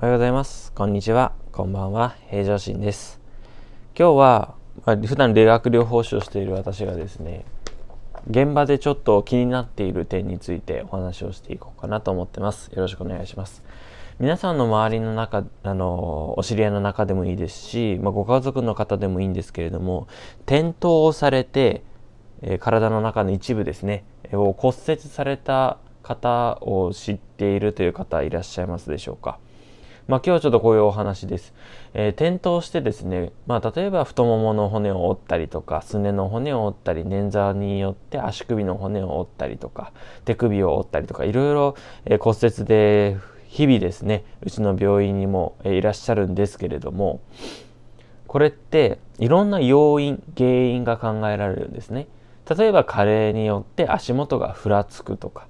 [0.00, 0.70] おはようございます。
[0.74, 1.32] こんにちは。
[1.50, 2.14] こんばんは。
[2.30, 3.20] 平常心です。
[3.98, 4.54] 今日は、
[4.86, 7.44] まあ、普段理学療法士をしている私がですね、
[8.30, 12.68] 現場でちょっと気になっている点についてお話をしていこうかなと思ってます。
[12.68, 13.64] よろしくお願いします。
[14.20, 20.06] 皆さんの周りの中、あの、お知り合いの中でもいいですし、まあ、ご家族の方でもいいんですけれども、
[20.46, 21.82] 転倒をされて、
[22.42, 29.40] えー、体の中の一部ですね、を骨折された方を知っているという方いらっしゃいますでしょうか。
[30.08, 31.52] まあ、今日はちょっとこういうお話です。
[31.92, 39.92] えー、転倒してですね、まあ、例えば太ももの骨を折ったりとか、すねの骨を折ったり、捻挫によって足首の骨を折ったりとか、
[40.24, 41.74] 手首を折ったりとか、いろいろ、
[42.06, 43.18] え、骨折で
[43.48, 47.20] 日々ですね、うちの病院にも、え、いらっしゃるんですけれども、
[48.26, 52.06] これっていろんな要因、原因が考えられるんですね。
[52.48, 55.48] 例えば加齢によって足元がふらつくとか、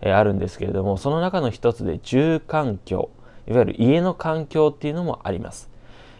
[0.00, 3.10] えー、あるんですけれども、その中の一つで住環境。
[3.50, 5.68] いわゆる家の環境っていうのもあります。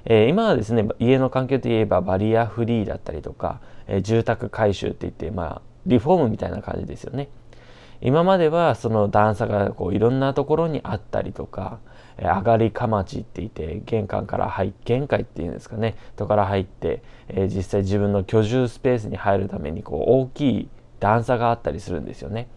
[0.04, 7.28] えー、今はですね家の環境といえばバリアフリーだったりとか、えー、住宅改修っていってまあリフォームみたいな感じですよね。
[8.02, 11.78] 今まではその段差がこういろんなところにあったりとか、
[12.16, 22.48] えー、上がりかまちって言って玄関から入玄関っていうんですかねとから入って、え、実際自分の居住スペースに入るためにこう大きい段差があったりするんですよね。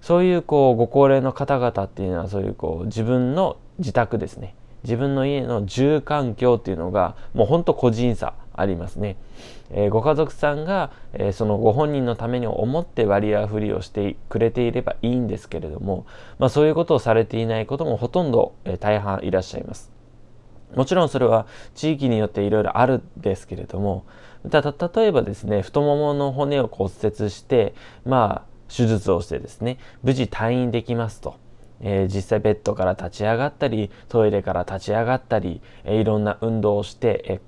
[0.00, 4.54] そういうこうご高齢の方々っていうのはそういうこう自分の自宅ですね。
[4.84, 9.16] 自分の家の住環境っていうのがもうほんと個人差ありますね、
[9.70, 16.06] えー、ご家族さんが、えー、そのご本人のために思ってバリアフリーをしてくれていればいいんですけれども、
[16.38, 19.92] まあ、そういうことをされていないこともほとんど、えー、大半いらっしゃいます。
[20.74, 24.04] もちろんそれは地域によっていろいろあるんですけれども
[24.50, 31.36] た例えばですね太ももの骨を骨折してまあ手術をしてですね無事退院できますと。
[31.80, 37.40] えー、実際ベッドから立ち上がったりトイレから立ち上がったり、えー、いろんな運動をして、えー、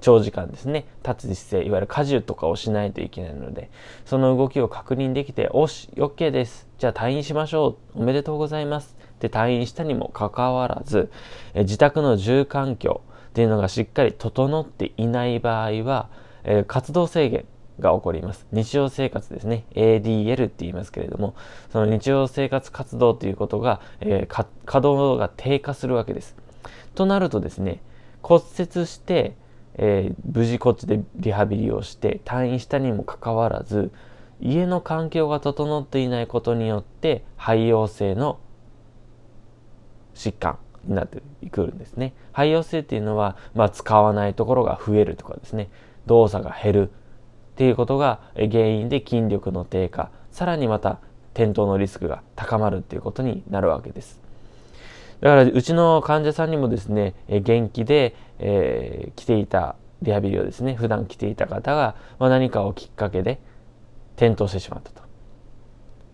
[0.00, 3.70] 長時間ですね立つ姿勢いわゆる荷重とかをしないといけないので
[4.04, 6.68] その動きを確認できて「おし OK です。
[6.78, 8.00] じゃあ退院しましょう。
[8.00, 11.10] おめでとうございます」って退院したにもかかわらず、
[11.54, 16.08] え自宅の住環境っていうのがしっかり整っていない場合は、
[16.42, 17.44] え活動制限
[17.80, 18.46] が起こります。
[18.52, 19.64] 日常生活ですね。
[19.74, 21.34] ADL って言いますけれども、
[21.70, 26.36] その日常生活活動ということが、えー、稼働が低下するわけです。
[26.94, 27.80] となるとですね、
[28.22, 29.36] 骨折して、
[29.76, 33.90] えー、無事こっちでリハビリをして退院したにもかかわらず、
[34.40, 38.38] 家の環境が整っていないことによって肺陽性の
[40.14, 42.14] 疾患になってくるんですね。
[42.32, 45.70] 肺陽性っていうのは、まあ、使わないところが増えるとかですね、
[46.06, 46.90] 動作が減る
[47.54, 50.98] っていうことが原因で筋力の低下さらにまた
[51.34, 54.20] 転倒のリスクが高まるっていうことになるわけです。
[55.20, 63.40] だからうちの患者さんにもですね元気で、えー、来ていたリハビリをですね普段来ていた方が、まあ、何かをきっかけで
[64.16, 65.02] 転倒してしまったと。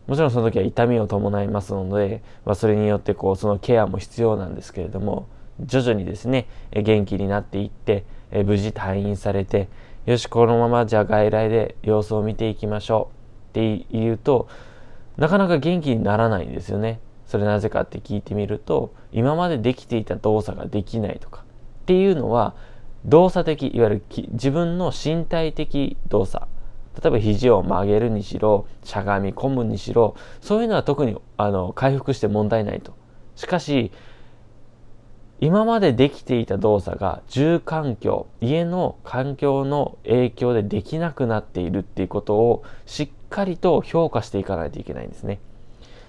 [0.06, 5.28] もちろんその時は痛みを伴いますので、まあ、それによってこうそのケアも必要なんですけれども
[5.60, 8.04] 徐々にですね元気になっていって
[8.44, 9.68] 無事退院されて
[10.10, 14.48] よし、このままじゃあ外来で様子を見ていきましょうって言うと、
[15.16, 16.98] なかなか元気にならないんですよね。
[17.26, 21.44] それなぜかって聞いてみると、今までできていた動作ができないとか
[21.82, 22.56] っていうのは、
[23.04, 26.44] 動作的、いわゆる自分の身体的動作。
[27.00, 32.94] 例えば肘を曲げるにしろ、しゃがみ込むにしろ、そういうのは特にあの回復して問題ないと。
[33.36, 33.92] しかし、
[35.42, 45.38] 今までできていた動作が住環境家の環境の影響でできなくなっているっていうことをしっかりと評価していかないといけないんですね。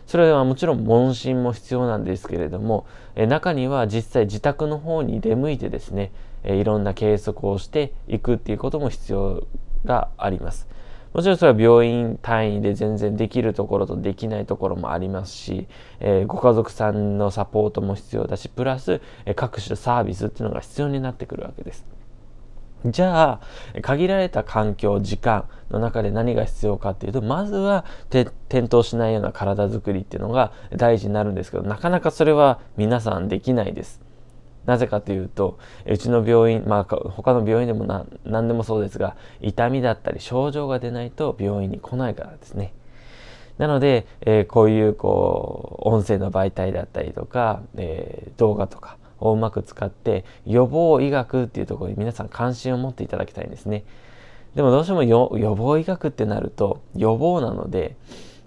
[0.05, 6.11] それはもちろん問診も必要なんですけれどもえ中には実際自宅の方に出向いてですね
[6.43, 9.47] えいろんな計測をしていくっていうことも必要
[9.85, 10.67] があります。
[11.13, 15.67] もちろんそれは病院単位で全然できるところとできないところもありますし、
[15.99, 21.85] えー、ご家族さんのサポートも必要だし、プラス、えー、各種サービスっていうのが必要になってくるわけです。
[22.85, 23.40] じゃ
[23.73, 28.31] あ、限られた環境、時間の中で何が必要かっていうと、まずは転
[28.61, 34.02] 倒しないような体づくりっていうのが大事になるんですけど、なかなかそれは皆さんできないです。
[34.66, 42.73] なぜかというと、うちの病院、まあ、他の病院でもな何でもそうですが、痛みだったり症状が出ないと病院に来ないからですね。
[43.58, 53.84] なので、えー、こういうこう音声の媒体だったりとか、えー、動画とかをうまく使って予防医学っていうところに皆さん関心を持っていただきたいんですね。
[54.55, 57.96] でもどうしても予防医学ってなると予防なので、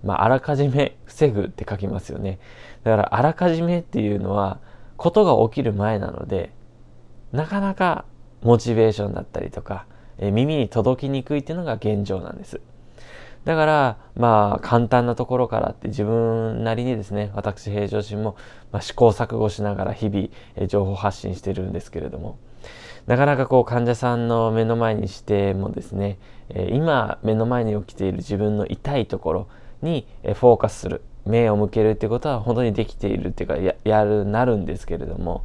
[0.02, 2.38] まあ、あらかじめ防ぐって書きますよね。
[2.82, 4.58] だからあらかじめっていうのは
[4.96, 6.52] ことが起きる前なので
[7.32, 8.05] なかなか
[8.43, 9.87] モチベーションだったりとか、
[10.19, 12.61] え耳に届きにくいっていうのが現状なんです。
[13.44, 18.37] だから、まあ、簡単なところからって自分なりにですね、私平常心も、
[18.70, 22.38] まあ、試行錯誤しながら日々、え情報発信してるんですけれども、
[23.06, 26.19] なかなかこう患者さんの目の前にしてもですね、
[26.50, 29.49] え今目の前に起きている自分の痛いところ
[29.84, 31.02] にフォーカスする。
[31.26, 35.44] 目を向けるってことは本当にできているっていうかややるなるんですけれども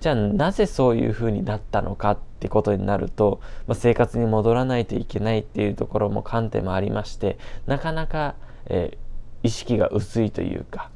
[0.00, 8.34] じゃあなぜそういうふうになったのかってことになると、まあ、生活に戻らないといけないっていうところも観点もありましてなかなか、
[8.66, 10.90] えー、意識が薄いというか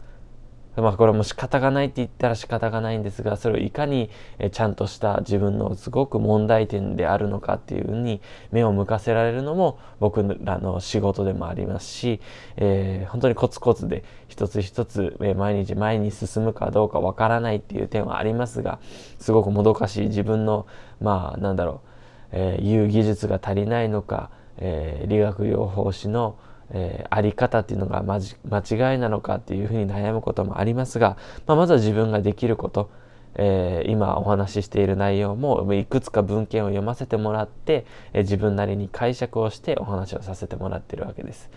[0.76, 4.10] まあこれも仕方がないって言ったら仕方がないんですがそれをいかに
[4.52, 12.20] ちゃんとした自分のすごく問題点であるのかっていうふうに目を向かせられるのも僕らの仕事でもありますし、
[12.56, 18.80] えー、本当にコツコツで一つ一つ毎日前に進むかどうかわからないっていう点はありますが
[19.18, 20.66] すごくもどかしい自分の
[21.00, 21.88] まあなんだろう、
[22.32, 26.36] えー、言う技術が足りないのか、えー、理学療法士の
[26.70, 31.16] えー、あり方っていうのが間違いなのかっていうふうに悩むこともありますが、
[31.46, 32.90] まあ、まずは自分ができること、
[33.34, 41.50] えー、今お話ししている内容もいくつか文献を読ませてもらって、えー、自分なりに解釈をしてお話をさせてもらってるわけです。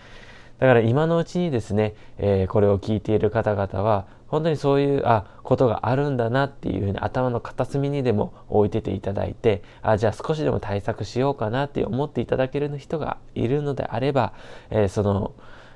[0.58, 14.32] だから今のうちにですね、え、これを聞いている方々は本当にそういうあことがあるんだなっていうふうに頭の片隅にでも置いてていただいてあじゃあ少しでも対策しようかなって思っていただける人がいるのであれば、
[14.70, 15.32] えー、その、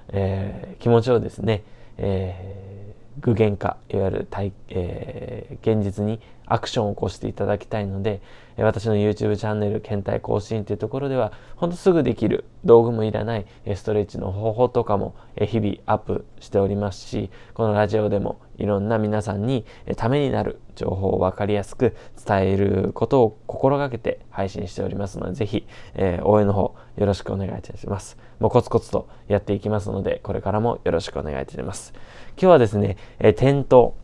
[0.08, 1.62] えー、気持ちをですね、
[1.96, 8.20] え具現化いわゆる体、え現実にアクションを起こしていただきたいので、
[8.58, 19.64] 私の YouTube チャンネル、検体更新というところでは、ほんとすぐできる、道具もいらないストレッチの方法とかも日々アップしておりますし、このラジオでもいろんな皆さんに
[19.96, 28.18] ためになる情報を分かりやすく伝えることを心がけて配信しておりますので、ぜひ、えー、応援の方よろしくお願いいたします。
[28.38, 31.94] もうコツコツとやっていきますので、これからもよろしくお願いいたします。
[32.36, 33.94] 今日はですね、えー、転倒、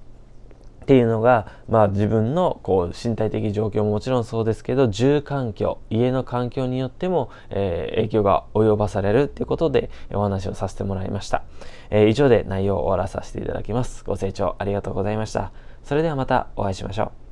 [0.88, 11.42] っていうのが、まあ、自分のこう身体的状況ももちろんそうですけど住環境家の環境によっても、えー、影響が及ばされるっていうことでお話をさせてもらいました、
[11.90, 14.02] えー、以上で内容を終わらさせていただきます。
[14.02, 15.52] ご清聴ありがとうございました。
[15.84, 17.27] それではまたお会いしましょう。